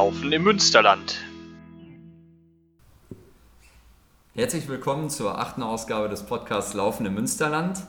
[0.00, 1.20] Laufen im Münsterland.
[4.34, 7.82] Herzlich willkommen zur achten Ausgabe des Podcasts Laufen im Münsterland.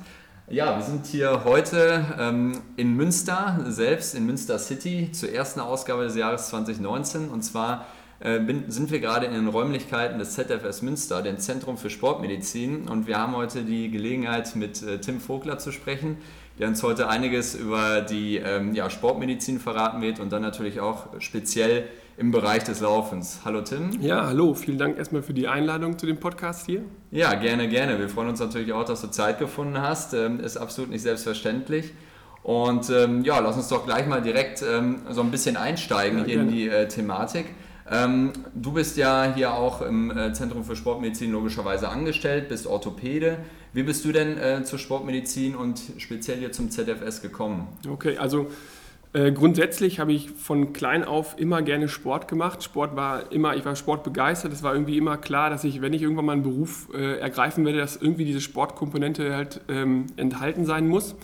[0.49, 6.03] Ja, wir sind hier heute ähm, in Münster, selbst in Münster City, zur ersten Ausgabe
[6.03, 7.29] des Jahres 2019.
[7.29, 7.85] Und zwar
[8.19, 12.89] äh, bin, sind wir gerade in den Räumlichkeiten des ZFS Münster, dem Zentrum für Sportmedizin.
[12.89, 16.17] Und wir haben heute die Gelegenheit, mit äh, Tim Vogler zu sprechen,
[16.59, 21.07] der uns heute einiges über die ähm, ja, Sportmedizin verraten wird und dann natürlich auch
[21.21, 21.87] speziell
[22.21, 23.39] im Bereich des Laufens.
[23.45, 23.99] Hallo Tim.
[23.99, 24.53] Ja, hallo.
[24.53, 26.83] Vielen Dank erstmal für die Einladung zu dem Podcast hier.
[27.09, 27.97] Ja, gerne, gerne.
[27.97, 30.13] Wir freuen uns natürlich auch, dass du Zeit gefunden hast.
[30.13, 31.93] Ähm, ist absolut nicht selbstverständlich.
[32.43, 36.25] Und ähm, ja, lass uns doch gleich mal direkt ähm, so ein bisschen einsteigen ja,
[36.25, 36.49] hier gerne.
[36.51, 37.47] in die äh, Thematik.
[37.89, 43.39] Ähm, du bist ja hier auch im äh, Zentrum für Sportmedizin logischerweise angestellt, bist Orthopäde.
[43.73, 47.67] Wie bist du denn äh, zur Sportmedizin und speziell hier zum ZFS gekommen?
[47.89, 48.47] Okay, also
[49.13, 52.63] äh, grundsätzlich habe ich von klein auf immer gerne Sport gemacht.
[52.63, 54.53] Sport war immer, ich war sportbegeistert.
[54.53, 57.65] Es war irgendwie immer klar, dass ich, wenn ich irgendwann mal einen Beruf äh, ergreifen
[57.65, 61.15] werde, dass irgendwie diese Sportkomponente halt ähm, enthalten sein muss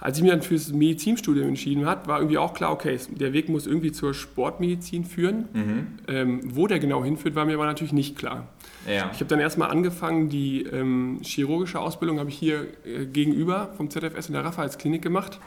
[0.00, 3.48] als ich mich dann fürs Medizinstudium entschieden habe, war irgendwie auch klar, okay, der Weg
[3.48, 5.48] muss irgendwie zur Sportmedizin führen.
[5.52, 5.86] Mhm.
[6.06, 8.48] Ähm, wo der genau hinführt, war mir aber natürlich nicht klar.
[8.86, 9.10] Ja.
[9.12, 13.90] Ich habe dann erstmal angefangen, die ähm, chirurgische Ausbildung habe ich hier äh, gegenüber vom
[13.90, 15.40] ZFS in der Raphaels-Klinik gemacht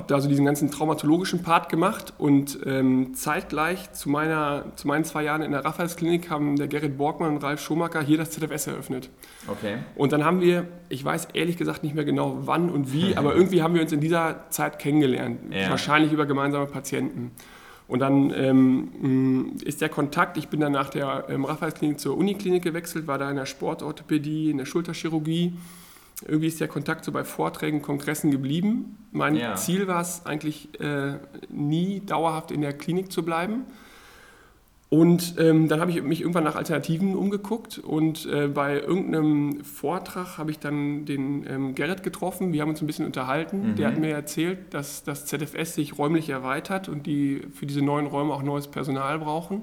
[0.00, 5.04] habe da also diesen ganzen traumatologischen Part gemacht und ähm, zeitgleich zu, meiner, zu meinen
[5.04, 8.68] zwei Jahren in der Raphaels-Klinik haben der Gerrit Borgmann und Ralf Schumacher hier das ZFS
[8.68, 9.10] eröffnet.
[9.46, 9.76] Okay.
[9.96, 13.34] Und dann haben wir, ich weiß ehrlich gesagt nicht mehr genau wann und wie, aber
[13.34, 15.38] irgendwie haben wir uns in dieser Zeit kennengelernt.
[15.52, 15.68] Ja.
[15.68, 17.32] Wahrscheinlich über gemeinsame Patienten.
[17.86, 22.62] Und dann ähm, ist der Kontakt, ich bin dann nach der ähm, Raphaels-Klinik zur Uniklinik
[22.62, 25.52] gewechselt, war da in der Sportorthopädie, in der Schulterchirurgie
[26.26, 28.98] irgendwie ist der Kontakt so bei Vorträgen, Kongressen geblieben.
[29.12, 29.56] Mein ja.
[29.56, 31.14] Ziel war es eigentlich äh,
[31.48, 33.64] nie dauerhaft in der Klinik zu bleiben.
[34.88, 40.36] Und ähm, dann habe ich mich irgendwann nach Alternativen umgeguckt und äh, bei irgendeinem Vortrag
[40.36, 42.52] habe ich dann den ähm, Gerrit getroffen.
[42.52, 43.70] Wir haben uns ein bisschen unterhalten.
[43.70, 43.76] Mhm.
[43.76, 48.06] Der hat mir erzählt, dass das ZFS sich räumlich erweitert und die für diese neuen
[48.06, 49.62] Räume auch neues Personal brauchen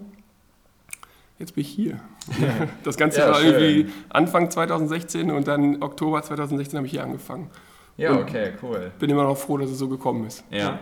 [1.39, 1.99] jetzt bin ich hier.
[2.83, 3.53] Das Ganze ja, war schön.
[3.53, 7.49] irgendwie Anfang 2016 und dann Oktober 2016 habe ich hier angefangen.
[7.95, 8.91] Ja, und okay, cool.
[8.99, 10.43] Bin immer noch froh, dass es so gekommen ist.
[10.51, 10.79] Ja.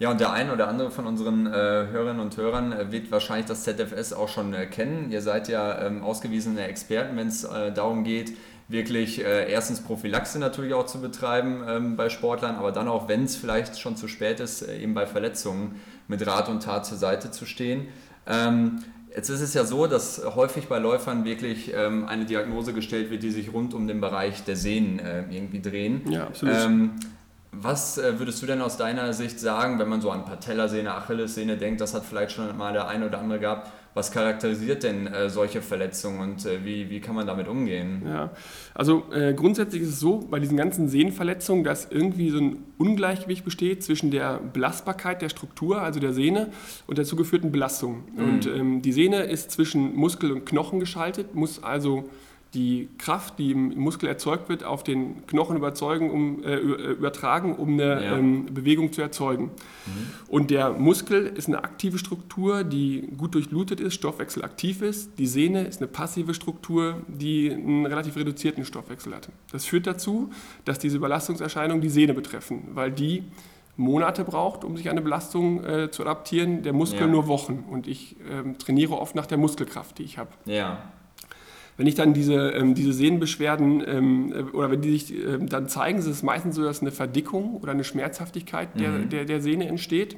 [0.00, 3.46] Ja, und der ein oder andere von unseren äh, Hörerinnen und Hörern äh, wird wahrscheinlich
[3.46, 5.10] das ZFS auch schon äh, kennen.
[5.10, 8.36] Ihr seid ja ähm, ausgewiesene Experten, wenn es äh, darum geht,
[8.68, 13.24] wirklich äh, erstens Prophylaxe natürlich auch zu betreiben ähm, bei Sportlern, aber dann auch, wenn
[13.24, 16.98] es vielleicht schon zu spät ist, äh, eben bei Verletzungen mit Rat und Tat zur
[16.98, 17.88] Seite zu stehen.
[18.28, 23.10] Ähm, Jetzt ist es ja so, dass häufig bei Läufern wirklich ähm, eine Diagnose gestellt
[23.10, 26.02] wird, die sich rund um den Bereich der Sehnen äh, irgendwie drehen.
[26.10, 26.54] Ja, absolut.
[26.56, 26.90] Ähm,
[27.50, 31.56] was äh, würdest du denn aus deiner Sicht sagen, wenn man so an Patellasehne, Achillessehne
[31.56, 35.28] denkt, das hat vielleicht schon mal der eine oder andere gehabt, was charakterisiert denn äh,
[35.28, 38.02] solche Verletzungen und äh, wie, wie kann man damit umgehen?
[38.06, 38.30] Ja,
[38.72, 43.44] also äh, grundsätzlich ist es so, bei diesen ganzen Sehnenverletzungen, dass irgendwie so ein Ungleichgewicht
[43.44, 46.50] besteht zwischen der Belastbarkeit der Struktur, also der Sehne,
[46.86, 48.04] und der zugeführten Belastung.
[48.14, 48.24] Mhm.
[48.24, 52.08] Und ähm, die Sehne ist zwischen Muskel und Knochen geschaltet, muss also
[52.54, 57.74] die Kraft, die im Muskel erzeugt wird, auf den Knochen überzeugen, um, äh, übertragen, um
[57.74, 58.16] eine ja.
[58.16, 59.44] ähm, Bewegung zu erzeugen.
[59.44, 59.90] Mhm.
[60.28, 65.18] Und der Muskel ist eine aktive Struktur, die gut durchblutet ist, stoffwechselaktiv ist.
[65.18, 69.28] Die Sehne ist eine passive Struktur, die einen relativ reduzierten Stoffwechsel hat.
[69.52, 70.30] Das führt dazu,
[70.64, 73.24] dass diese Überlastungserscheinungen die Sehne betreffen, weil die
[73.76, 77.06] Monate braucht, um sich an eine Belastung äh, zu adaptieren, der Muskel ja.
[77.06, 77.64] nur Wochen.
[77.70, 80.30] Und ich äh, trainiere oft nach der Muskelkraft, die ich habe.
[80.46, 80.82] Ja.
[81.78, 85.68] Wenn ich dann diese, ähm, diese Sehnenbeschwerden ähm, äh, oder wenn die sich ähm, dann
[85.68, 89.08] zeigen, ist es meistens so, dass eine Verdickung oder eine Schmerzhaftigkeit der, mhm.
[89.08, 90.16] der, der Sehne entsteht.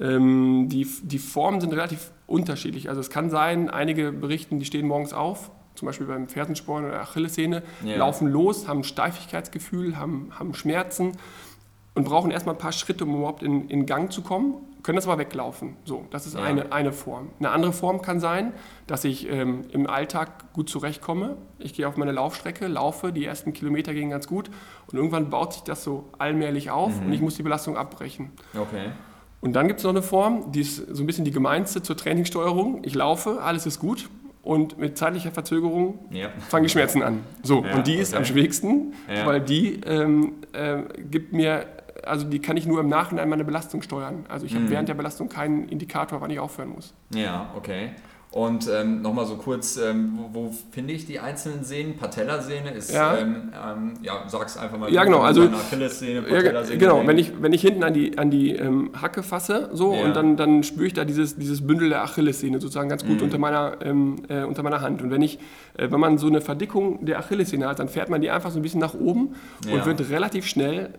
[0.00, 2.88] Ähm, die, die Formen sind relativ unterschiedlich.
[2.88, 7.00] Also es kann sein, einige berichten, die stehen morgens auf, zum Beispiel beim Fersensporn oder
[7.02, 7.96] Achillessehne, ja.
[7.96, 11.12] laufen los, haben Steifigkeitsgefühl, haben, haben Schmerzen
[11.94, 15.06] und brauchen erstmal ein paar Schritte, um überhaupt in, in Gang zu kommen können das
[15.06, 15.76] aber weglaufen.
[15.84, 16.42] So, das ist ja.
[16.42, 17.30] eine, eine Form.
[17.38, 18.52] Eine andere Form kann sein,
[18.86, 21.36] dass ich ähm, im Alltag gut zurechtkomme.
[21.58, 24.50] Ich gehe auf meine Laufstrecke, laufe, die ersten Kilometer gehen ganz gut
[24.90, 27.06] und irgendwann baut sich das so allmählich auf mhm.
[27.06, 28.30] und ich muss die Belastung abbrechen.
[28.54, 28.90] Okay.
[29.40, 31.96] Und dann gibt es noch eine Form, die ist so ein bisschen die gemeinste zur
[31.96, 32.80] Trainingssteuerung.
[32.82, 34.08] Ich laufe, alles ist gut
[34.42, 36.30] und mit zeitlicher Verzögerung ja.
[36.48, 37.20] fangen die Schmerzen an.
[37.42, 40.78] So, ja, und die ist am schwierigsten, weil die ähm, äh,
[41.10, 41.66] gibt mir
[42.04, 44.24] also die kann ich nur im Nachhinein meine Belastung steuern.
[44.28, 44.70] Also ich habe mhm.
[44.70, 46.94] während der Belastung keinen Indikator, wann ich aufhören muss.
[47.14, 47.90] Ja, okay.
[48.30, 51.96] Und ähm, nochmal so kurz, ähm, wo, wo finde ich die einzelnen Sehnen?
[51.96, 53.16] Patellasehne ist, Ja.
[53.16, 54.92] ähm, ähm, ja, sag's einfach mal.
[54.92, 56.78] Ja, genau, also- Achillessehne, Ja, Patellasehne.
[56.78, 57.08] genau, denken.
[57.08, 60.04] wenn ich, wenn ich hinten an die, an die ähm, Hacke fasse so, Ja.
[60.04, 63.22] und dann, dann spüre ich da dieses, dieses Bündel der Achillessehne sozusagen ganz gut Mhm.
[63.22, 65.00] unter, meiner, ähm, äh, unter meiner Hand.
[65.00, 65.38] Und wenn, ich,
[65.78, 68.58] äh, wenn man so eine Verdickung der Achillessehne hat, dann fährt man die einfach so
[68.58, 69.36] ein bisschen nach oben
[69.66, 69.72] Ja.
[69.76, 70.90] und wird relativ schnell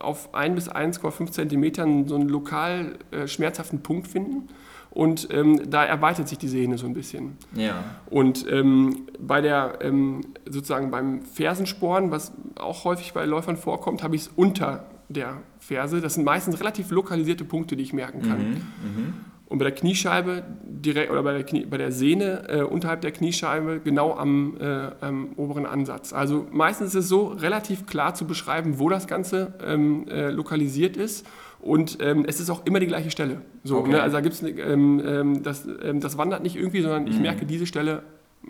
[0.00, 4.48] auf 1 bis 1,5 Zentimetern so einen lokal äh, schmerzhaften Punkt finden.
[4.96, 7.36] Und ähm, da erweitert sich die Sehne so ein bisschen.
[7.54, 14.02] Ja, Und ähm, bei der, ähm, sozusagen beim Fersensporn, was auch häufig bei Läufern vorkommt,
[14.02, 16.00] habe ich es unter der Ferse.
[16.00, 18.38] Das sind meistens relativ lokalisierte Punkte, die ich merken kann.
[18.38, 19.14] Mhm,
[19.48, 23.12] Und bei der Kniescheibe direkt oder bei der, Knie, bei der Sehne äh, unterhalb der
[23.12, 26.14] Kniescheibe genau am, äh, am oberen Ansatz.
[26.14, 30.96] Also meistens ist es so relativ klar zu beschreiben, wo das Ganze ähm, äh, lokalisiert
[30.96, 31.26] ist.
[31.60, 33.40] Und ähm, es ist auch immer die gleiche Stelle.
[33.64, 33.90] So, Okay.
[33.90, 34.02] ne?
[34.02, 37.22] Also da gibt's, ähm, ähm, das, ähm, das wandert nicht irgendwie, sondern ich Mhm.
[37.22, 38.02] merke, diese Stelle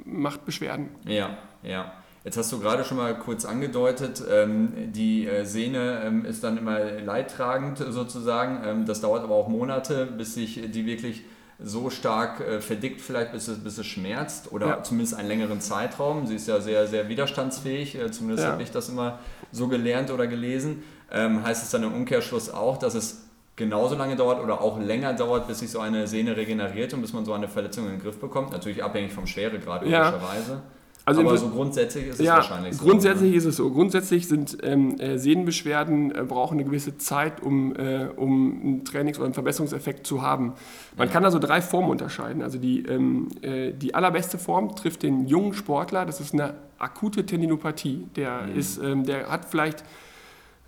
[0.04, 0.88] macht Beschwerden.
[1.06, 1.30] ja,
[1.62, 1.92] ja.
[2.24, 6.58] Jetzt hast du gerade schon mal kurz angedeutet, ähm, die äh, Sehne ähm, ist dann
[6.58, 8.84] immer leidtragend sozusagen.
[8.84, 11.22] Das dauert aber auch Monate, bis sich die wirklich
[11.62, 14.82] so stark äh, verdickt, vielleicht bis es, bis es schmerzt oder Ja.
[14.82, 16.26] zumindest einen längeren Zeitraum.
[16.26, 18.52] Sie ist ja sehr, sehr widerstandsfähig, äh, zumindest Ja.
[18.52, 19.20] habe ich das immer
[19.52, 20.82] so gelernt oder gelesen.
[21.12, 25.14] Ähm, heißt es dann im Umkehrschluss auch, dass es genauso lange dauert oder auch länger
[25.14, 28.00] dauert, bis sich so eine Sehne regeneriert und bis man so eine Verletzung in den
[28.00, 28.52] Griff bekommt?
[28.52, 30.10] Natürlich abhängig vom Schweregrad Ja.
[30.10, 30.62] logischerweise.
[31.08, 32.84] Also Aber so grundsätzlich ist es ja, wahrscheinlich so.
[32.84, 33.70] grundsätzlich ist es so.
[33.70, 39.16] Grundsätzlich sind ähm, äh, Sehnenbeschwerden äh, brauchen eine gewisse Zeit, um, äh, um einen Trainings-
[39.16, 40.54] oder einen Verbesserungseffekt zu haben.
[40.96, 41.12] Man Ja.
[41.14, 42.42] kann also drei Formen unterscheiden.
[42.42, 46.06] Also die, ähm, äh, die allerbeste Form trifft den jungen Sportler.
[46.06, 48.08] Das ist eine akute Tendinopathie.
[48.16, 48.58] Der Mhm.
[48.58, 49.84] ist, ähm, der hat vielleicht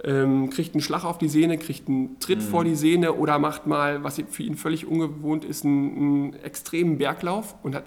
[0.05, 2.43] ähm, kriegt einen Schlag auf die Sehne, kriegt einen Tritt Mhm.
[2.45, 6.99] vor die Sehne oder macht mal, was für ihn völlig ungewohnt ist, einen, einen extremen
[6.99, 7.83] Berglauf und hat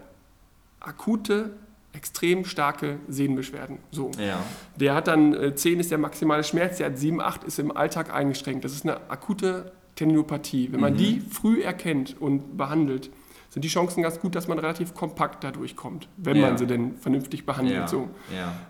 [0.82, 1.52] akute,
[1.94, 3.78] extrem starke Sehnenbeschwerden.
[3.92, 4.12] So.
[4.18, 4.42] Ja,
[4.78, 7.76] Der hat dann äh, 10 ist der maximale Schmerz, der hat 7, 8 ist im
[7.76, 8.64] Alltag eingeschränkt.
[8.64, 10.70] Das ist eine akute Tendinopathie.
[10.72, 10.98] Wenn man Mhm.
[10.98, 13.10] die früh erkennt und behandelt,
[13.50, 16.48] sind die Chancen ganz gut, dass man relativ kompakt da durchkommt, wenn Ja.
[16.48, 17.76] man sie denn vernünftig behandelt.
[17.76, 18.08] ja, So.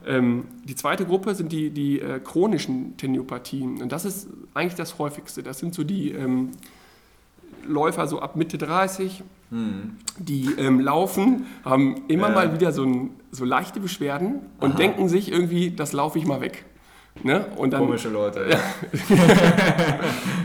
[0.08, 3.80] Ähm, die zweite Gruppe sind die, die äh, chronischen Tendinopathien.
[3.84, 5.44] Und das ist eigentlich das häufigste.
[5.44, 6.50] Das sind so die ähm,
[7.68, 9.98] Läufer so ab Mitte 30, Hm.
[10.18, 12.34] die ähm, laufen, haben immer Ja.
[12.36, 14.78] mal wieder so, ein, so leichte Beschwerden und Aha.
[14.78, 16.64] denken sich irgendwie, das laufe ich mal weg.
[17.24, 17.46] Ne?
[17.58, 18.48] Und dann, Komische Leute.
[18.50, 18.60] Ja.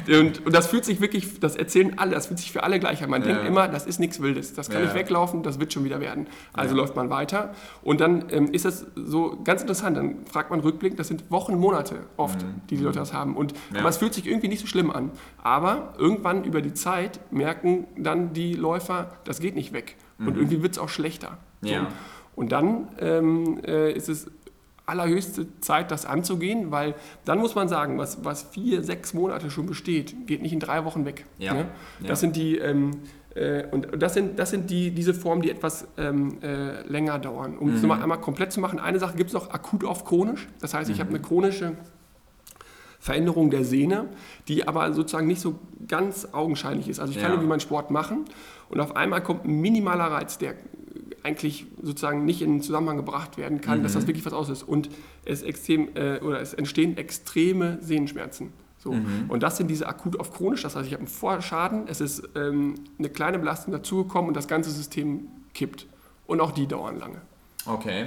[0.21, 3.03] und, und das fühlt sich wirklich, das erzählen alle, das fühlt sich für alle gleich
[3.03, 3.11] an.
[3.11, 3.29] Man Ja.
[3.29, 4.87] denkt immer, das ist nichts Wildes, das kann Ja.
[4.87, 6.27] nicht weglaufen, das wird schon wieder werden.
[6.53, 6.81] Also Ja.
[6.83, 7.55] läuft man weiter.
[7.83, 11.55] Und dann ähm, ist es so ganz interessant, dann fragt man rückblickend, das sind Wochen,
[11.57, 12.61] Monate oft, Mhm.
[12.69, 13.37] die die Leute das haben.
[13.37, 13.55] Und.
[13.79, 15.11] Aber es fühlt sich irgendwie nicht so schlimm an.
[15.43, 19.97] Aber irgendwann über die Zeit merken dann die Läufer, das geht nicht weg.
[20.19, 20.37] Und Mhm.
[20.37, 21.39] irgendwie wird es auch schlechter.
[21.63, 21.71] So.
[22.35, 24.27] Und dann ähm, äh, ist es
[24.87, 26.95] allerhöchste Zeit, das anzugehen, weil
[27.25, 30.85] dann muss man sagen, was, was vier, sechs Monate schon besteht, geht nicht in drei
[30.85, 31.27] Wochen weg.
[31.39, 31.67] Ja, Ne?
[32.01, 32.09] ja.
[32.09, 32.93] Das sind die, ähm,
[33.35, 37.59] äh, und das sind, das sind die, diese Formen, die etwas ähm, äh, länger dauern.
[37.59, 37.89] Um es Mhm.
[37.89, 40.47] nochmal einmal komplett zu machen, eine Sache gibt es noch akut auf chronisch.
[40.61, 41.01] Das heißt, ich Mhm.
[41.01, 41.73] habe eine chronische
[42.99, 44.07] Veränderung der Sehne,
[44.49, 46.99] die aber sozusagen nicht so ganz augenscheinlich ist.
[46.99, 47.35] Also ich kann Ja.
[47.35, 48.25] irgendwie meinen Sport machen
[48.69, 50.55] und auf einmal kommt ein minimaler Reiz, der
[51.27, 53.99] eigentlich sozusagen nicht in Zusammenhang gebracht werden kann, dass Mhm.
[53.99, 54.67] das wirklich was auslöst.
[54.67, 54.89] Und
[55.25, 58.53] es, extrem, äh, oder es entstehen extreme Sehnenschmerzen.
[58.79, 58.93] So.
[58.93, 59.25] Mhm.
[59.29, 60.63] Und das sind diese akut auf chronisch.
[60.63, 64.47] Das heißt, ich habe einen Vorschaden, es ist ähm, eine kleine Belastung dazugekommen und das
[64.47, 65.87] ganze System kippt.
[66.27, 67.21] Und auch die dauern lange.
[67.67, 68.07] Okay.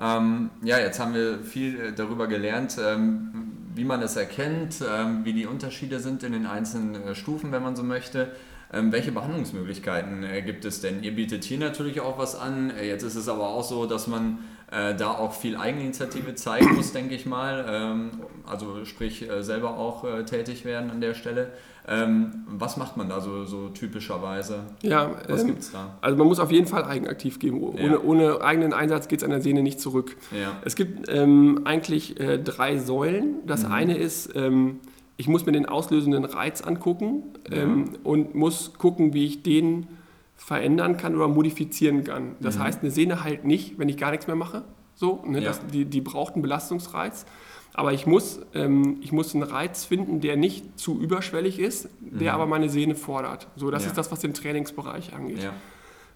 [0.00, 5.24] Ähm, ja, jetzt haben wir viel äh, darüber gelernt, ähm, wie man es erkennt, ähm,
[5.24, 8.32] wie die Unterschiede sind in den einzelnen äh, Stufen, wenn man so möchte.
[8.72, 11.02] Ähm, welche Behandlungsmöglichkeiten äh, gibt es denn?
[11.02, 12.70] Ihr bietet hier natürlich auch was an.
[12.70, 14.38] Äh, jetzt ist es aber auch so, dass man
[14.70, 17.66] äh, da auch viel Eigeninitiative zeigen muss, denke ich mal.
[17.68, 18.10] Ähm,
[18.46, 21.52] also sprich äh, selber auch äh, tätig werden an der Stelle.
[21.86, 24.60] Ähm, was macht man da so, so typischerweise?
[24.82, 25.98] Ja, Was ähm, gibt es da?
[26.00, 27.60] also man muss auf jeden Fall eigenaktiv geben.
[27.60, 27.98] Ohne, Ja.
[27.98, 30.16] ohne eigenen Einsatz geht es an der Sehne nicht zurück.
[30.30, 30.52] Ja.
[30.64, 33.44] Es gibt ähm, eigentlich äh, drei Säulen.
[33.46, 33.72] Das Mhm.
[33.72, 34.78] eine ist, ähm,
[35.22, 39.86] ich muss mir den auslösenden Reiz angucken ähm, und muss gucken, wie ich den
[40.34, 42.34] verändern kann oder modifizieren kann.
[42.40, 42.62] Das Mhm.
[42.64, 44.64] heißt, eine Sehne heilt nicht, wenn ich gar nichts mehr mache.
[44.96, 45.44] So, ne, Ja.
[45.50, 47.24] das, die, die braucht einen Belastungsreiz.
[47.72, 52.32] Aber ich muss, ähm, ich muss einen Reiz finden, der nicht zu überschwellig ist, der
[52.32, 52.34] Mhm.
[52.40, 53.46] aber meine Sehne fordert.
[53.54, 53.90] So, das Ja.
[53.90, 55.48] ist das, was den Trainingsbereich angeht.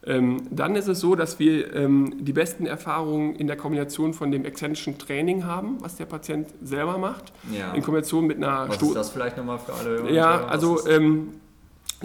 [0.06, 4.30] Ähm, dann ist es so, dass wir ähm, die besten Erfahrungen in der Kombination von
[4.30, 7.72] dem exzentrischen Training haben, was der Patient selber macht, ja.
[7.72, 10.12] in Kombination mit einer Was Sto ist das vielleicht nochmal für alle?
[10.12, 11.40] Ja, also ähm,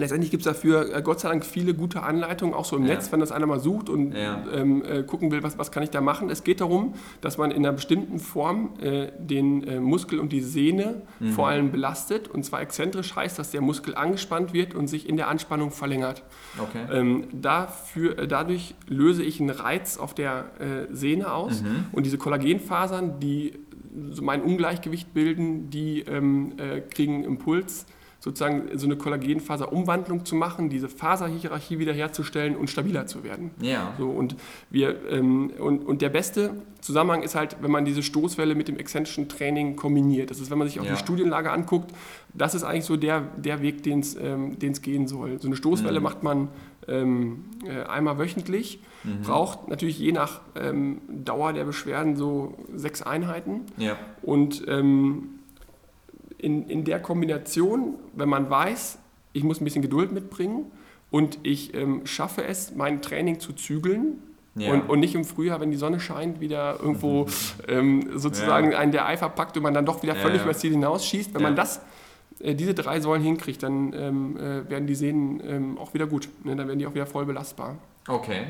[0.02, 2.94] Letztendlich gibt es dafür äh, Gott sei Dank viele gute Anleitungen, auch so im ja.
[2.94, 4.42] Netz, wenn das einer mal sucht und ja.
[4.52, 6.28] ähm, äh, gucken will, was, was kann ich da machen.
[6.28, 10.40] Es geht darum, dass man in einer bestimmten Form äh, den äh, Muskel und die
[10.40, 11.30] Sehne mhm.
[11.30, 12.26] vor allem belastet.
[12.26, 16.24] Und zwar exzentrisch heißt, dass der Muskel angespannt wird und sich in der Anspannung verlängert.
[16.58, 16.80] Okay.
[16.92, 21.84] Ähm, dafür, äh, dadurch löse ich einen Reiz auf der äh, Sehne aus mhm.
[21.92, 23.52] und diese Kollagenfasern, die
[24.10, 26.54] so mein Ungleichgewicht bilden, die ähm,
[26.90, 27.86] kriegen Impuls
[28.22, 33.50] sozusagen so eine Kollagenfaserumwandlung zu machen, diese Faserhierarchie wiederherzustellen und stabiler zu werden.
[33.60, 33.94] Ja.
[33.98, 34.36] So, und,
[34.70, 38.76] wir, ähm, und, und der beste Zusammenhang ist halt, wenn man diese Stoßwelle mit dem
[38.76, 40.30] exzentrischen Training kombiniert.
[40.30, 40.92] Das ist, wenn man sich auch ja.
[40.92, 41.92] die Studienlage anguckt,
[42.32, 45.40] das ist eigentlich so der, der Weg, den es ähm, gehen soll.
[45.40, 46.04] So eine Stoßwelle mhm.
[46.04, 46.48] macht man
[46.86, 49.22] ähm, äh, einmal wöchentlich, mhm.
[49.22, 53.62] braucht natürlich je nach ähm, Dauer der Beschwerden so sechs Einheiten.
[53.78, 53.96] Ja.
[54.22, 55.40] Und ähm,
[56.42, 58.98] in, in der Kombination, wenn man weiß,
[59.32, 60.70] ich muss ein bisschen Geduld mitbringen
[61.10, 64.18] und ich ähm, schaffe es, mein Training zu zügeln,
[64.54, 64.70] ja.
[64.70, 67.26] Und, und, nicht im Frühjahr, wenn die Sonne scheint, wieder irgendwo
[67.68, 68.78] ähm, sozusagen ja.
[68.78, 71.32] einen der Eifer packt und man dann doch wieder völlig ja, über das Ziel hinausschießt.
[71.32, 71.80] Wenn man das,
[72.38, 76.28] äh, diese drei Säulen hinkriegt, dann ähm, äh, werden die Sehnen ähm, auch wieder gut.
[76.44, 76.54] Ne?
[76.54, 77.78] Dann werden die auch wieder voll belastbar.
[78.06, 78.42] Okay.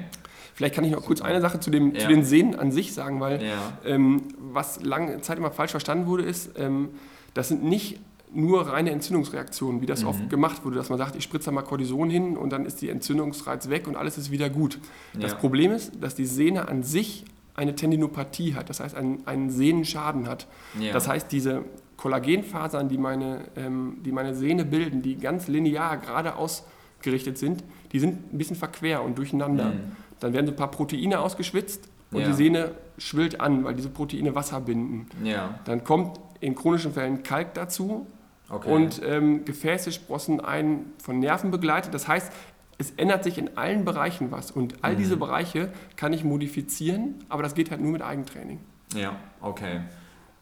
[0.54, 3.20] Vielleicht kann ich noch kurz eine Sache zu, dem, zu den Sehnen an sich sagen,
[3.20, 3.40] weil
[3.87, 6.88] ähm, was lange Zeit immer falsch verstanden wurde, ist, ähm,
[7.34, 7.98] das sind nicht
[8.34, 10.08] nur reine Entzündungsreaktionen, wie das mhm.
[10.08, 12.80] oft gemacht wurde, dass man sagt, ich spritze da mal Cortison hin und dann ist
[12.80, 14.78] die Entzündungsreiz weg und alles ist wieder gut.
[15.14, 15.20] Ja.
[15.20, 17.24] Das Problem ist, dass die Sehne an sich
[17.54, 20.46] eine Tendinopathie hat, das heißt einen, einen Sehnenschaden hat.
[20.80, 20.92] Ja.
[20.92, 21.64] Das heißt, diese
[21.98, 27.62] Kollagenfasern, die meine, ähm, die meine Sehne bilden, die ganz linear gerade ausgerichtet sind,
[27.92, 29.66] die sind ein bisschen verquer und durcheinander.
[29.66, 29.96] Mhm.
[30.20, 32.28] Dann werden so ein paar Proteine ausgeschwitzt und ja.
[32.28, 35.08] die Sehne schwillt an, weil diese Proteine Wasser binden.
[35.25, 35.58] Ja.
[35.64, 38.06] Dann kommt in chronischen Fällen Kalk dazu
[38.49, 38.70] okay.
[38.70, 41.94] und ähm, Gefäße sprossen ein von Nerven begleitet.
[41.94, 42.32] Das heißt,
[42.78, 44.99] es ändert sich in allen Bereichen was und all mhm.
[44.99, 48.61] diese Bereiche kann ich modifizieren, aber das geht halt nur mit Eigentraining.
[48.94, 49.80] Ja, okay.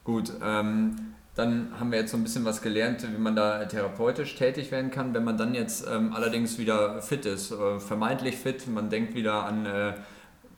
[0.03, 0.33] Gut.
[0.43, 0.95] Ähm,
[1.35, 4.91] dann haben wir jetzt so ein bisschen was gelernt, wie man da therapeutisch tätig werden
[4.91, 5.13] kann.
[5.13, 9.45] Wenn man dann jetzt ähm, allerdings wieder fit ist, äh, vermeintlich fit, man denkt wieder
[9.45, 9.93] an äh,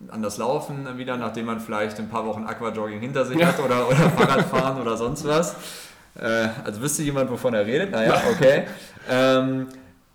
[0.09, 3.87] an das Laufen wieder, nachdem man vielleicht ein paar Wochen Aquajogging hinter sich hat oder,
[3.87, 5.55] oder Fahrradfahren oder sonst was.
[6.19, 7.91] Äh, also wüsste jemand, wovon er redet?
[7.91, 8.65] Naja, okay.
[9.09, 9.67] Ähm,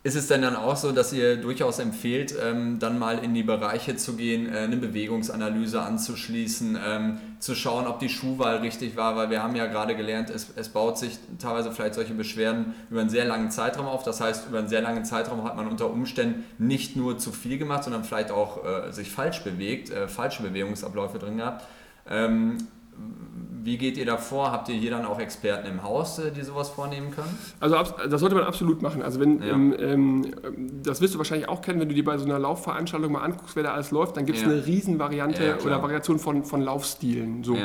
[0.04, 3.42] ist es denn dann auch so, dass ihr durchaus empfehlt, ähm, dann mal in die
[3.42, 9.16] Bereiche zu gehen, äh, eine Bewegungsanalyse anzuschließen, ähm, zu schauen, ob die Schuhwahl richtig war,
[9.16, 13.00] weil wir haben ja gerade gelernt, es, es baut sich teilweise vielleicht solche Beschwerden über
[13.00, 14.04] einen sehr langen Zeitraum auf.
[14.04, 17.58] Das heißt, über einen sehr langen Zeitraum hat man unter Umständen nicht nur zu viel
[17.58, 21.66] gemacht, sondern vielleicht auch äh, sich falsch bewegt, äh, falsche Bewegungsabläufe drin gehabt.
[22.08, 22.58] Ähm,
[23.68, 24.50] wie geht ihr da vor?
[24.50, 27.38] Habt ihr hier dann auch Experten im Haus, äh, die sowas vornehmen können?
[27.60, 27.76] Also
[28.08, 29.02] das sollte man absolut machen.
[29.02, 29.48] Also wenn, ja.
[29.52, 30.34] ähm, ähm,
[30.82, 33.56] das wirst du wahrscheinlich auch kennen, wenn du dir bei so einer Laufveranstaltung mal anguckst,
[33.56, 34.50] wer da alles läuft, dann gibt es ja.
[34.50, 37.44] eine Riesenvariante ja, oder Variation von, von Laufstilen.
[37.44, 37.56] So.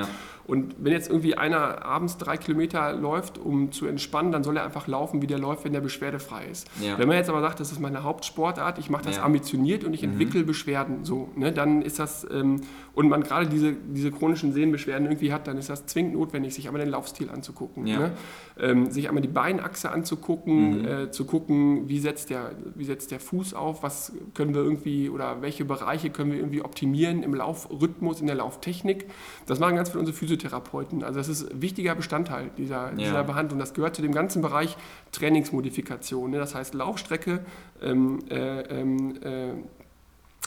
[0.46, 4.66] Und wenn jetzt irgendwie einer abends drei Kilometer läuft, um zu entspannen, dann soll er
[4.66, 6.68] einfach laufen, wie der läuft, wenn der beschwerdefrei ist.
[6.82, 6.98] Ja.
[6.98, 9.24] Wenn man jetzt aber sagt, das ist meine Hauptsportart, ich mache das ja.
[9.24, 10.12] ambitioniert und ich mhm.
[10.12, 12.62] entwickle Beschwerden, so, ne, dann ist das, ähm,
[12.94, 16.68] und man gerade diese, diese chronischen Sehnenbeschwerden irgendwie hat, dann ist das zwingend notwendig, sich
[16.68, 17.88] einmal den Laufstil anzugucken.
[17.88, 18.00] Ja.
[18.00, 18.12] Ne?
[18.60, 20.86] Ähm, sich einmal die Beinachse anzugucken, mhm.
[20.86, 25.10] äh, zu gucken, wie setzt, der, wie setzt der Fuß auf, was können wir irgendwie
[25.10, 29.08] oder welche Bereiche können wir irgendwie optimieren im Laufrhythmus, in der Lauftechnik.
[29.48, 31.04] Das machen ganz viele unsere Physio Physiotherapeuten.
[31.04, 32.92] Also das ist ein wichtiger Bestandteil dieser, ja.
[32.92, 33.60] dieser Behandlung.
[33.60, 34.76] Das gehört zu dem ganzen Bereich
[35.12, 36.32] Trainingsmodifikation.
[36.32, 36.38] Ne?
[36.38, 37.40] Das heißt Laufstrecke,
[37.82, 39.54] ähm, äh, ähm, äh,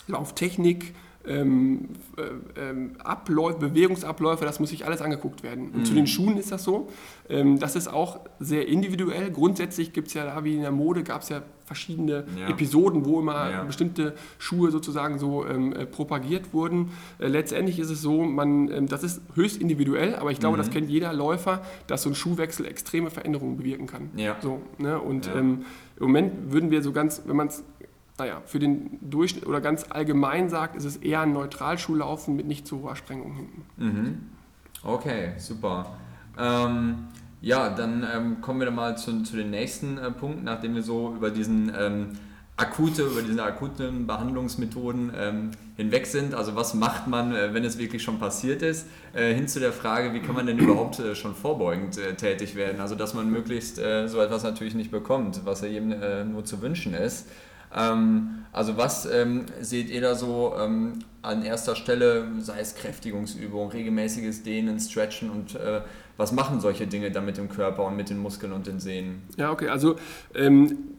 [0.09, 0.95] Lauftechnik,
[1.27, 5.71] ähm, äh, ähm, Abläufe, Bewegungsabläufe, das muss sich alles angeguckt werden.
[5.71, 5.85] Und mhm.
[5.85, 6.89] zu den Schuhen ist das so.
[7.29, 9.31] Ähm, das ist auch sehr individuell.
[9.31, 12.49] Grundsätzlich gibt es ja da wie in der Mode, gab es ja verschiedene ja.
[12.49, 13.65] Episoden, wo immer ja.
[13.65, 16.91] bestimmte Schuhe sozusagen so ähm, äh, propagiert wurden.
[17.19, 20.61] Äh, letztendlich ist es so, man, ähm, das ist höchst individuell, aber ich glaube, mhm.
[20.61, 24.11] das kennt jeder Läufer, dass so ein Schuhwechsel extreme Veränderungen bewirken kann.
[24.17, 24.37] Ja.
[24.41, 25.01] So, ne?
[25.01, 25.65] Und ähm,
[25.99, 27.65] im Moment würden wir so ganz, wenn man es
[28.19, 32.67] naja, für den Durchschnitt oder ganz allgemein sagt, ist es eher ein Neutralschuhlaufen mit nicht
[32.67, 33.65] zu hoher Sprengung hinten.
[33.77, 34.19] Mhm.
[34.83, 35.97] Okay, super.
[36.39, 37.09] Ähm,
[37.41, 40.83] ja, dann ähm, kommen wir dann mal zu, zu den nächsten äh, Punkten, nachdem wir
[40.83, 42.09] so über diesen ähm,
[42.57, 46.35] akute, über diese akuten Behandlungsmethoden ähm, hinweg sind.
[46.35, 49.73] Also was macht man, äh, wenn es wirklich schon passiert ist, äh, hin zu der
[49.73, 52.81] Frage, wie kann man denn überhaupt äh, schon vorbeugend äh, tätig werden?
[52.81, 56.63] Also dass man möglichst äh, so etwas natürlich nicht bekommt, was ja jedem nur zu
[56.63, 57.29] wünschen ist.
[57.77, 63.71] Ähm, also was ähm, seht ihr da so ähm, an erster Stelle, sei es Kräftigungsübung,
[63.71, 65.83] regelmäßiges Dehnen, Stretchen und äh,
[66.17, 69.23] was machen solche Dinge dann mit dem Körper und mit den Muskeln und den Sehnen?
[69.37, 69.97] Ja, okay, also
[70.35, 70.96] ähm,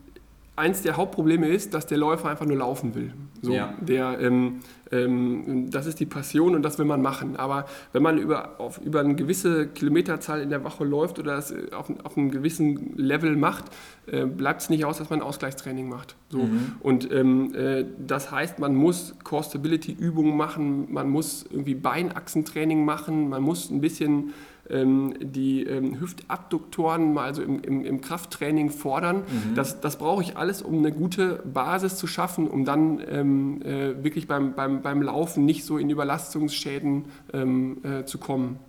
[0.57, 3.13] eins der Hauptprobleme ist, dass der Läufer einfach nur laufen will.
[3.41, 3.75] So, ja.
[3.79, 4.59] der, ähm,
[4.91, 7.35] ähm, das ist die Passion und das will man machen.
[7.35, 11.51] Aber wenn man über, auf, über eine gewisse Kilometerzahl in der Woche läuft oder das
[11.51, 13.65] äh, auf, auf einem gewissen Level macht,
[14.07, 16.15] äh, bleibt es nicht aus, dass man Ausgleichstraining macht.
[16.29, 16.39] So.
[16.39, 16.73] Mhm.
[16.79, 23.43] Und ähm, äh, das heißt, man muss Core-Stability-Übungen machen, man muss irgendwie Beinachsentraining machen, man
[23.43, 24.33] muss ein bisschen
[24.69, 29.17] ähm, die ähm, Hüftabduktoren mal also im, im, im Krafttraining fordern.
[29.17, 29.55] Mhm.
[29.55, 34.03] Das, das brauche ich alles, um eine gute Basis zu schaffen, um dann ähm, äh,
[34.03, 38.59] wirklich beim, beim, beim Laufen nicht so in Überlastungsschäden ähm, äh, zu kommen.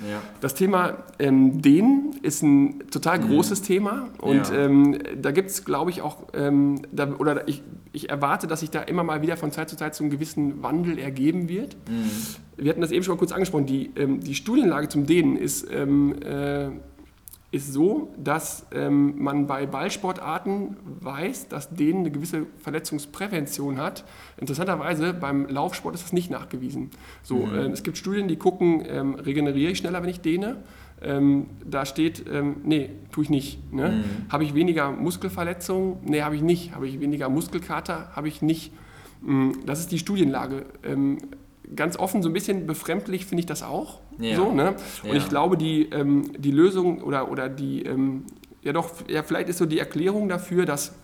[0.00, 0.22] Ja.
[0.40, 3.28] Das Thema ähm, Dehnen ist ein total mhm.
[3.28, 4.54] großes Thema und ja.
[4.54, 8.70] ähm, da gibt es, glaube ich, auch, ähm, da, oder ich, ich, erwarte, dass sich
[8.70, 11.76] da immer mal wieder von Zeit zu Zeit so einen gewissen Wandel ergeben wird.
[11.88, 12.10] Mhm.
[12.56, 15.66] Wir hatten das eben schon mal kurz angesprochen, die, ähm, die Studienlage zum Dehnen ist
[15.70, 16.70] ähm, äh,
[17.54, 24.04] ist so, dass ähm, man bei Ballsportarten weiß, dass denen eine gewisse Verletzungsprävention hat.
[24.36, 26.90] Interessanterweise beim Laufsport ist das nicht nachgewiesen.
[27.22, 27.54] So, mhm.
[27.54, 30.56] äh, es gibt Studien, die gucken, ähm, regeneriere ich schneller, wenn ich dehne.
[31.00, 33.72] Ähm, da steht, ähm, nee, tue ich nicht.
[33.72, 33.88] Ne?
[33.88, 34.32] Mhm.
[34.32, 35.98] Habe ich weniger Muskelverletzungen?
[36.04, 36.74] Nee, habe ich nicht.
[36.74, 38.10] Habe ich weniger Muskelkater?
[38.16, 38.72] Habe ich nicht.
[39.22, 40.66] Mhm, das ist die Studienlage.
[40.82, 41.18] Ähm,
[41.76, 44.00] ganz offen, so ein bisschen befremdlich finde ich das auch.
[44.18, 44.36] Ja.
[44.36, 44.76] So, ne?
[45.02, 45.14] Und ja.
[45.14, 48.24] ich glaube, die, ähm, die Lösung oder, oder die, ähm,
[48.62, 50.94] ja doch, ja, vielleicht ist so die Erklärung dafür, dass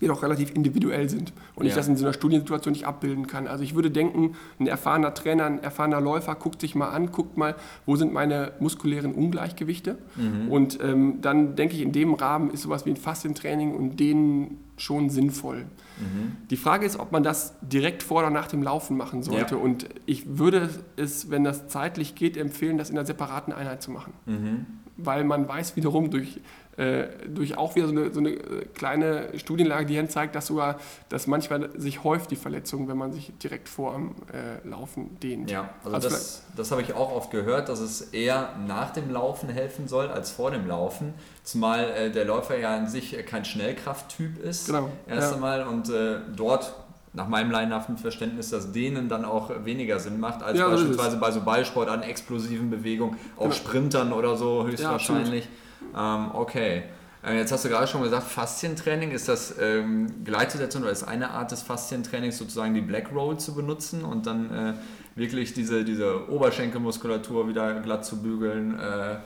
[0.00, 1.70] wir doch relativ individuell sind und ja.
[1.70, 3.46] ich das in so einer Studiensituation nicht abbilden kann.
[3.46, 7.36] Also ich würde denken, ein erfahrener Trainer, ein erfahrener Läufer guckt sich mal an, guckt
[7.36, 7.54] mal,
[7.86, 10.50] wo sind meine muskulären Ungleichgewichte mhm.
[10.50, 14.58] und ähm, dann denke ich, in dem Rahmen ist sowas wie ein Faszientraining und denen
[14.80, 15.66] schon sinnvoll.
[16.00, 16.36] Mhm.
[16.48, 19.56] Die Frage ist, ob man das direkt vor oder nach dem Laufen machen sollte.
[19.56, 19.60] Ja.
[19.60, 23.90] Und ich würde es, wenn das zeitlich geht, empfehlen, das in einer separaten Einheit zu
[23.90, 24.12] machen.
[24.26, 24.66] Mhm.
[24.96, 26.40] Weil man weiß wiederum durch
[26.80, 30.78] äh, durch auch wieder so eine, so eine, äh, kleine Studienlage, die zeigt, dass sogar,
[31.10, 35.50] dass manchmal sich häuft die Verletzung, wenn man sich direkt vor dem äh, Laufen dehnt.
[35.50, 39.10] Ja, also, also das, das habe ich auch oft gehört, dass es eher nach dem
[39.10, 41.12] Laufen helfen soll als vor dem Laufen,
[41.44, 44.66] zumal äh, der Läufer ja an sich kein Schnellkrafttyp ist.
[44.66, 44.88] Genau.
[45.06, 45.34] Erst ja.
[45.34, 46.72] einmal und äh, dort
[47.12, 51.30] nach meinem leinhaften Verständnis, dass denen dann auch weniger Sinn macht, als ja, beispielsweise bei
[51.32, 53.54] so Ballsport an explosiven Bewegungen, auch genau.
[53.54, 55.48] Sprintern oder so höchstwahrscheinlich.
[55.92, 56.84] Ja, ähm, okay.
[57.22, 61.30] Äh, jetzt hast du gerade schon gesagt, Faszientraining, ist das ähm, gleichzusetzen oder ist eine
[61.30, 64.74] Art des Faszientrainings sozusagen die Black Roll zu benutzen und dann äh,
[65.16, 69.16] wirklich diese, diese Oberschenkelmuskulatur wieder glatt zu bügeln äh,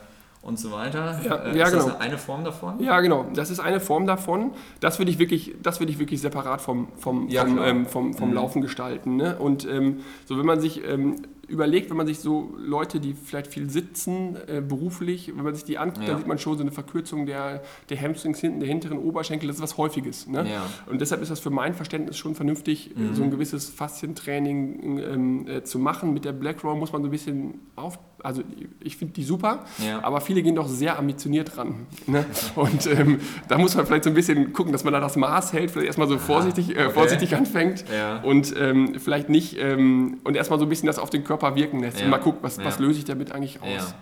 [0.45, 1.19] und so weiter?
[1.25, 1.87] Ja, äh, ja ist genau.
[1.87, 2.79] das eine Form davon?
[2.79, 3.25] Ja, genau.
[3.33, 4.51] Das ist eine Form davon.
[4.79, 8.13] Das würde ich wirklich, das würde ich wirklich separat vom, vom, ja, vom, ähm, vom,
[8.13, 8.35] vom mhm.
[8.35, 9.15] Laufen gestalten.
[9.15, 9.37] Ne?
[9.37, 11.15] Und ähm, so wenn man sich ähm,
[11.47, 15.63] überlegt, wenn man sich so Leute, die vielleicht viel sitzen, äh, beruflich, wenn man sich
[15.63, 16.09] die anguckt, ja.
[16.09, 19.57] dann sieht man schon so eine Verkürzung der, der Hamstrings hinten, der hinteren Oberschenkel, das
[19.57, 20.27] ist was Häufiges.
[20.27, 20.49] Ne?
[20.49, 20.65] Ja.
[20.89, 23.13] Und deshalb ist das für mein Verständnis schon vernünftig, mhm.
[23.13, 26.13] so ein gewisses Faszientraining ähm, äh, zu machen.
[26.13, 28.41] Mit der Black Row muss man so ein bisschen auf, also
[28.79, 30.03] ich finde die super, ja.
[30.03, 31.85] aber viele gehen doch sehr ambitioniert ran.
[32.07, 32.25] Ne?
[32.55, 35.53] Und ähm, da muss man vielleicht so ein bisschen gucken, dass man da das Maß
[35.53, 37.85] hält, vielleicht erstmal so vorsichtig, äh, vorsichtig anfängt
[38.23, 41.55] und ähm, vielleicht nicht, ähm, und erstmal so ein bisschen das auf den Körper Körper
[41.55, 41.99] wirken lässt.
[41.99, 42.05] Ja.
[42.05, 43.67] Und mal gucken, was, was löse ich damit eigentlich aus.
[43.67, 43.93] Ja.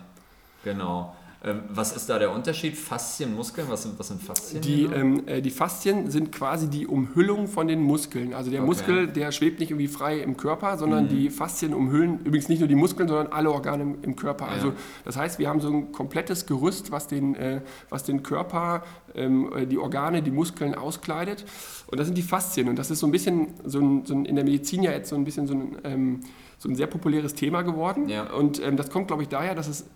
[0.64, 1.14] Genau.
[1.46, 2.74] Ähm, was ist da der Unterschied?
[2.74, 3.68] Faszien, Muskeln?
[3.68, 4.62] Was sind, was sind Faszien?
[4.62, 8.32] Die, ähm, äh, die Faszien sind quasi die Umhüllung von den Muskeln.
[8.32, 8.66] Also der okay.
[8.66, 11.08] Muskel, der schwebt nicht irgendwie frei im Körper, sondern mhm.
[11.08, 14.46] die Faszien umhüllen übrigens nicht nur die Muskeln, sondern alle Organe im, im Körper.
[14.46, 14.52] Ja.
[14.52, 14.72] Also
[15.04, 18.82] das heißt, wir haben so ein komplettes Gerüst, was den, äh, was den Körper,
[19.14, 21.44] ähm, äh, die Organe, die Muskeln auskleidet.
[21.88, 22.70] Und das sind die Faszien.
[22.70, 25.10] Und das ist so ein bisschen so ein, so ein, in der Medizin ja jetzt
[25.10, 26.20] so ein bisschen so ein ähm,
[26.58, 28.08] so ein sehr populäres Thema geworden.
[28.08, 28.32] Ja.
[28.32, 29.86] Und ähm, das kommt, glaube ich, daher, dass es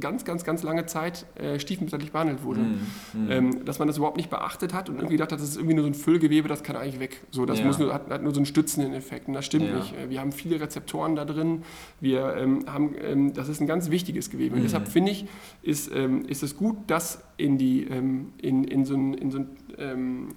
[0.00, 2.60] ganz, ganz, ganz lange Zeit äh, stiefmütterlich behandelt wurde.
[2.60, 2.74] Mm,
[3.14, 3.30] mm.
[3.30, 5.74] Ähm, dass man das überhaupt nicht beachtet hat und irgendwie gedacht hat, das ist irgendwie
[5.74, 7.22] nur so ein Füllgewebe, das kann eigentlich weg.
[7.30, 7.66] So, das ja.
[7.66, 9.28] muss nur, hat, hat, nur so einen stützenden Effekt.
[9.28, 9.76] Und das stimmt ja.
[9.76, 9.94] nicht.
[9.96, 11.62] Äh, wir haben viele Rezeptoren da drin.
[12.00, 14.54] Wir ähm, haben, ähm, das ist ein ganz wichtiges Gewebe.
[14.54, 14.58] Mm.
[14.58, 15.26] Und deshalb finde ich,
[15.62, 19.38] ist, ähm, ist es gut, das in, die, ähm, in, in so ein, in so
[19.38, 20.28] ein ähm,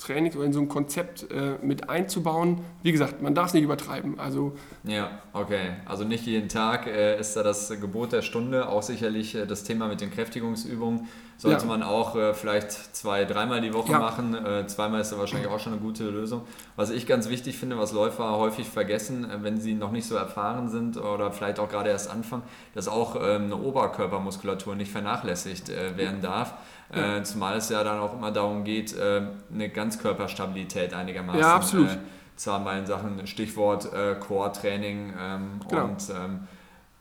[0.00, 2.58] Trainings oder in so ein Konzept äh, mit einzubauen.
[2.82, 4.18] Wie gesagt, man darf es nicht übertreiben.
[4.18, 5.74] Also ja, okay.
[5.86, 8.68] Also nicht jeden Tag äh, ist da das Gebot der Stunde.
[8.68, 11.08] Auch sicherlich äh, das Thema mit den Kräftigungsübungen
[11.40, 11.68] sollte ja.
[11.68, 13.98] man auch äh, vielleicht zwei, dreimal die Woche ja.
[13.98, 14.34] machen.
[14.34, 16.42] Äh, zweimal ist da wahrscheinlich auch schon eine gute Lösung.
[16.76, 20.16] Was ich ganz wichtig finde, was Läufer häufig vergessen, äh, wenn sie noch nicht so
[20.16, 22.42] erfahren sind oder vielleicht auch gerade erst anfangen,
[22.74, 26.54] dass auch ähm, eine Oberkörpermuskulatur nicht vernachlässigt werden darf.
[26.92, 29.22] Äh, zumal es ja dann auch immer darum geht, äh,
[29.52, 31.88] eine Ganzkörperstabilität einigermaßen ja, absolut.
[31.88, 31.98] Äh,
[32.36, 33.26] zu haben den Sachen.
[33.26, 35.84] Stichwort äh, Core-Training ähm, genau.
[35.84, 36.48] und ähm,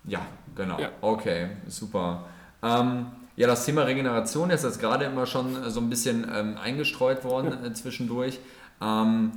[0.06, 0.20] ja,
[0.56, 0.80] genau.
[0.80, 0.90] Ja.
[1.02, 2.24] Okay, super.
[2.62, 3.08] Ähm,
[3.40, 7.58] Ja, das Thema Regeneration ist jetzt gerade immer schon so ein bisschen ähm, eingestreut worden
[7.64, 7.70] ja.
[7.70, 8.38] äh, zwischendurch.
[8.82, 9.32] Ähm,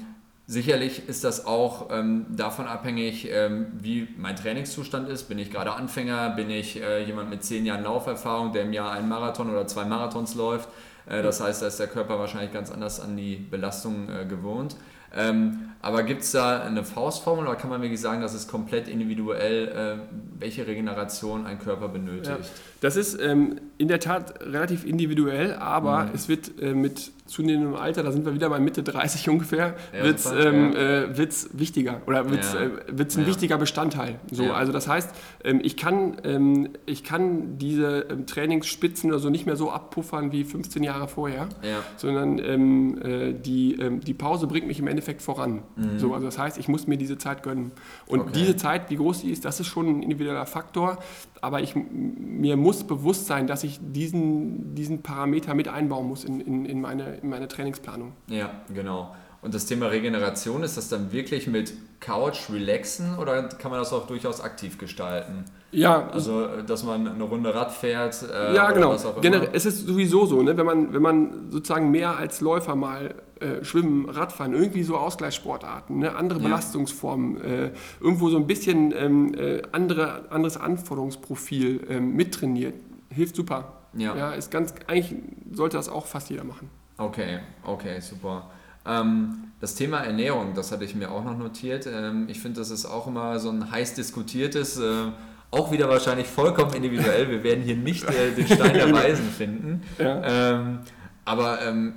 [0.49, 5.29] sicherlich ist das auch ähm, davon abhängig, ähm, wie mein Trainingszustand ist.
[5.29, 6.31] Bin ich gerade Anfänger?
[6.31, 9.85] Bin ich äh, jemand mit zehn Jahren Lauferfahrung, der im Jahr einen Marathon oder zwei
[9.85, 10.69] Marathons läuft?
[11.07, 14.75] Äh, das heißt, da ist der Körper wahrscheinlich ganz anders an die Belastung äh, gewohnt.
[15.15, 18.87] Ähm, aber gibt es da eine Faustformel oder kann man wirklich sagen, dass es komplett
[18.87, 22.29] individuell, äh, welche Regeneration ein Körper benötigt?
[22.29, 22.39] Ja,
[22.81, 26.11] das ist ähm, in der Tat relativ individuell, aber mhm.
[26.15, 30.05] es wird äh, mit zunehmendem Alter, da sind wir wieder bei Mitte 30 ungefähr, ja,
[30.05, 31.03] wird es ähm, ja.
[31.05, 31.19] äh,
[31.53, 32.61] wichtiger oder wird es ja.
[32.61, 34.21] äh, ein wichtiger Bestandteil.
[34.31, 35.11] So, Also das heißt,
[35.45, 40.31] ähm, ich, kann, ähm, ich kann diese ähm, Trainingsspitzen oder so nicht mehr so abpuffern
[40.33, 41.49] wie 15 Jahre vorher,
[41.97, 45.63] sondern ähm, äh, die, ähm, die Pause bringt mich im Endeffekt voran.
[45.77, 45.99] Mhm.
[45.99, 47.73] So, also das heißt, ich muss mir diese Zeit gönnen.
[48.07, 48.31] Und okay.
[48.35, 50.99] diese Zeit, wie groß die ist, das ist schon ein individueller Faktor,
[51.41, 56.41] aber ich, mir muss bewusst sein, dass ich diesen, diesen Parameter mit einbauen muss in,
[56.41, 58.13] in, in meine in meine Trainingsplanung.
[58.29, 59.15] Ja, genau.
[59.43, 63.93] Und das Thema Regeneration, ist das dann wirklich mit Couch relaxen oder kann man das
[63.93, 65.45] auch durchaus aktiv gestalten?
[65.73, 66.09] Ja.
[66.11, 68.23] Also, dass man eine Runde Rad fährt.
[68.23, 68.97] Äh, ja, genau.
[69.21, 70.57] Generell, es ist sowieso so, ne?
[70.57, 75.99] wenn, man, wenn man sozusagen mehr als Läufer mal äh, Schwimmen, Radfahren, irgendwie so Ausgleichssportarten,
[75.99, 76.15] ne?
[76.15, 76.45] andere ja.
[76.45, 82.75] Belastungsformen, äh, irgendwo so ein bisschen ähm, äh, andere, anderes Anforderungsprofil ähm, mittrainiert,
[83.09, 83.73] hilft super.
[83.95, 84.15] Ja.
[84.17, 84.33] ja.
[84.33, 85.17] Ist ganz, eigentlich
[85.53, 86.71] sollte das auch fast jeder machen.
[87.07, 88.51] Okay, okay, super.
[88.87, 91.87] Ähm, das Thema Ernährung, das hatte ich mir auch noch notiert.
[91.87, 95.07] Ähm, ich finde, das ist auch immer so ein heiß diskutiertes, äh,
[95.51, 97.29] auch wieder wahrscheinlich vollkommen individuell.
[97.29, 99.83] Wir werden hier nicht äh, den Stein der Weisen finden.
[99.99, 100.23] Ja.
[100.25, 100.79] Ähm,
[101.25, 101.95] aber ähm,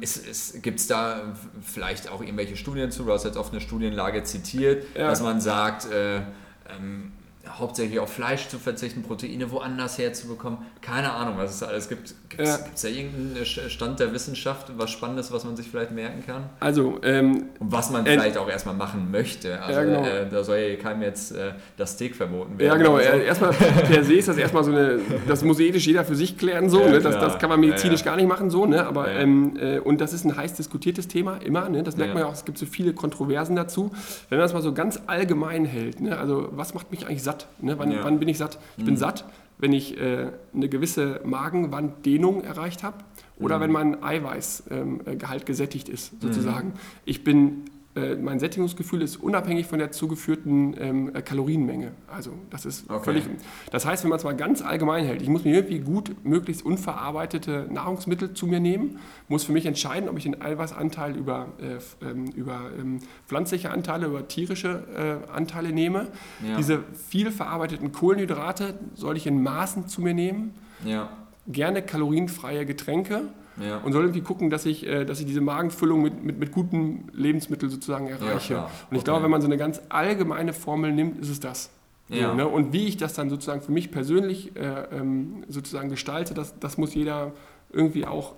[0.62, 3.04] gibt es da vielleicht auch irgendwelche Studien zu?
[3.04, 5.10] Du hast jetzt oft eine Studienlage zitiert, ja.
[5.10, 7.12] dass man sagt, äh, ähm,
[7.48, 10.60] hauptsächlich auf Fleisch zu verzichten, Proteine woanders herzubekommen.
[10.82, 12.13] Keine Ahnung, was es da alles gibt.
[12.38, 12.89] Gibt es ja.
[12.89, 16.43] da irgendeinen Stand der Wissenschaft, was Spannendes, was man sich vielleicht merken kann?
[16.60, 19.62] Also, ähm, Und was man äh, vielleicht auch erstmal machen möchte.
[19.62, 20.06] Also, ja, genau.
[20.06, 22.67] äh, da soll ja keinem jetzt äh, das Steak verboten werden.
[22.67, 22.98] Ja, genau.
[22.98, 23.19] So.
[23.19, 26.69] Erstmal per se ist das erstmal so eine, das muss ethisch jeder für sich klären,
[26.69, 26.82] so.
[26.82, 27.00] Ja, ne?
[27.00, 28.65] das, das, kann man medizinisch gar nicht machen, so.
[28.65, 28.86] Ne?
[28.86, 31.69] Aber, ähm, äh, und das ist ein heiß diskutiertes Thema, immer.
[31.69, 31.84] Ne?
[31.84, 33.91] Das merkt man ja auch, es gibt so viele Kontroversen dazu.
[34.30, 36.17] Wenn man das mal so ganz allgemein hält, ne?
[36.17, 37.48] also was macht mich eigentlich satt?
[37.62, 37.78] Ne?
[37.78, 38.58] Wann, wann, bin ich satt?
[38.78, 38.88] Ich mhm.
[38.88, 39.26] bin satt,
[39.65, 42.97] wenn ich äh, eine gewisse Magenwanddehnung erreicht habe
[43.39, 43.62] oder mhm.
[43.62, 46.67] wenn mein Eiweißgehalt ähm, gesättigt ist, sozusagen.
[46.67, 46.73] Mhm.
[47.06, 47.63] Ich bin
[47.95, 51.91] äh, mein Sättigungsgefühl ist unabhängig von der zugeführten ähm, Kalorienmenge.
[52.08, 53.03] Also das ist okay.
[53.05, 53.23] völlig.
[53.71, 56.65] Das heißt, wenn man es mal ganz allgemein hält, ich muss mir irgendwie gut möglichst
[56.65, 62.05] unverarbeitete Nahrungsmittel zu mir nehmen, muss für mich entscheiden, ob ich den Eiweißanteil über, äh,
[62.05, 66.08] ähm, über ähm, pflanzliche Anteile, über tierische äh, Anteile nehme.
[66.45, 66.58] Ja.
[66.58, 70.53] Diese viel verarbeiteten Kohlenhydrate soll ich in Maßen zu mir nehmen.
[70.84, 71.10] Ja.
[71.47, 73.78] Gerne kalorienfreie Getränke ja.
[73.78, 77.08] und soll irgendwie gucken, dass ich, äh, dass ich diese Magenfüllung mit, mit, mit guten
[77.13, 78.54] Lebensmitteln sozusagen erreiche.
[78.54, 79.04] Ja, und ich okay.
[79.04, 81.70] glaube, wenn man so eine ganz allgemeine Formel nimmt, ist es das.
[82.10, 82.34] Ja.
[82.34, 82.48] Ne?
[82.48, 86.78] Und wie ich das dann sozusagen für mich persönlich äh, ähm, sozusagen gestalte, das, das
[86.78, 87.32] muss jeder
[87.72, 88.36] irgendwie auch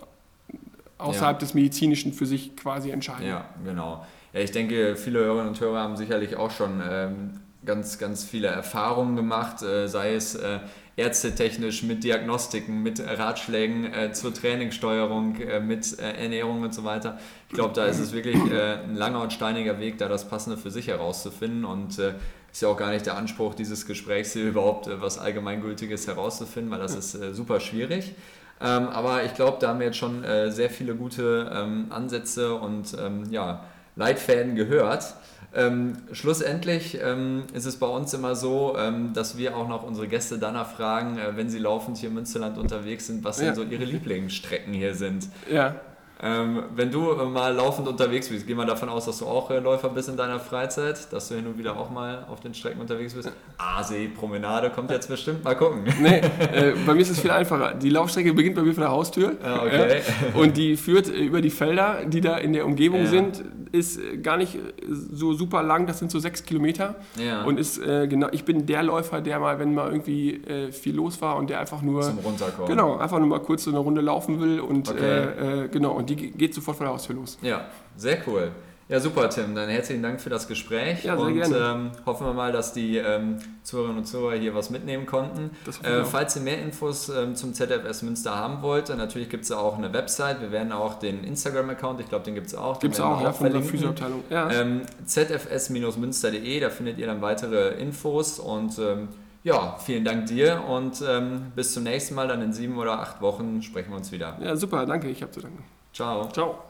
[0.97, 3.27] außerhalb des Medizinischen für sich quasi entscheiden.
[3.27, 4.05] Ja, genau.
[4.33, 8.47] Ja, ich denke, viele Hörerinnen und Hörer haben sicherlich auch schon ähm, ganz, ganz viele
[8.47, 10.59] Erfahrungen gemacht, äh, sei es äh,
[10.97, 17.19] ärztetechnisch mit Diagnostiken, mit Ratschlägen äh, zur Trainingssteuerung, äh, mit äh, Ernährung und so weiter.
[17.49, 20.57] Ich glaube, da ist es wirklich äh, ein langer und steiniger Weg, da das Passende
[20.57, 22.15] für sich herauszufinden und äh,
[22.51, 26.71] ist ja auch gar nicht der Anspruch dieses Gesprächs hier überhaupt äh, was Allgemeingültiges herauszufinden,
[26.71, 28.15] weil das ist super schwierig.
[28.59, 32.97] Ähm, aber ich glaube, da haben wir jetzt schon sehr viele gute ähm, Ansätze und
[32.99, 33.63] ähm, ja,
[33.95, 35.13] Leitfäden gehört.
[35.55, 40.07] Ähm, schlussendlich ähm, ist es bei uns immer so, ähm, dass wir auch noch unsere
[40.07, 43.45] Gäste danach fragen, äh, wenn sie laufend hier im Münsterland unterwegs sind, was ja.
[43.45, 45.27] denn so ihre Lieblingsstrecken hier sind.
[45.51, 45.75] Ja.
[46.21, 49.51] Ähm, wenn du äh, mal laufend unterwegs bist, gehen wir davon aus, dass du auch
[49.51, 52.55] äh, Läufer bist in deiner Freizeit, dass du hin und wieder auch mal auf den
[52.55, 53.31] Strecken unterwegs bist.
[53.57, 55.83] Aasee, Promenade kommt jetzt bestimmt, mal gucken.
[56.01, 56.21] Nee,
[56.53, 57.75] äh, bei mir ist es viel einfacher.
[57.75, 60.01] Die Laufstrecke beginnt bei mir vor der Haustür ah, okay.
[60.33, 63.07] und die führt äh, über die Felder, die da in der Umgebung ja.
[63.07, 64.57] sind, ist äh, gar nicht
[64.89, 66.95] so super lang, das sind so sechs Kilometer.
[67.23, 67.43] Ja.
[67.43, 71.21] Und ist äh, genau, ich bin der Läufer, der mal, wenn mal irgendwie viel los
[71.21, 72.01] war und der einfach nur.
[72.01, 72.67] Zum Runterkommen.
[72.67, 75.67] Genau, einfach nur mal kurz so eine Runde laufen will und okay.
[75.71, 75.91] genau.
[75.91, 77.37] Und die geht sofort vor der Haustür los.
[77.41, 77.65] Ja,
[77.95, 78.51] sehr cool.
[78.89, 79.53] Ja, super, Tim.
[79.53, 81.03] Dann herzlichen Dank für das Gespräch.
[81.03, 81.57] Ja, sehr und gerne.
[81.57, 85.51] Ähm, hoffen wir mal, dass die ähm, Zuhörerinnen und Zuhörer hier was mitnehmen konnten.
[85.83, 89.51] Äh, falls ihr mehr Infos ähm, zum ZFS Münster haben wollt, dann natürlich gibt es
[89.51, 90.39] auch eine Website.
[90.39, 92.79] Wir werden auch den Instagram-Account, ich glaube, den gibt es auch.
[92.79, 94.23] Gibt es auch, ja, von der Physioabteilung.
[94.29, 94.49] Ja.
[94.51, 99.09] Ähm, ZFS-münster.de, da findet ihr dann weitere Infos und ähm,
[99.43, 102.29] ja, vielen Dank dir und ähm, bis zum nächsten Mal.
[102.29, 104.37] Dann in sieben oder acht Wochen sprechen wir uns wieder.
[104.41, 105.63] Ja, super, danke, ich habe zu danken.
[105.97, 106.29] Ciao.
[106.31, 106.63] Ciao.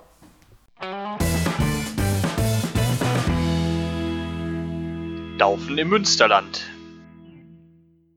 [5.37, 6.61] Laufen im Münsterland.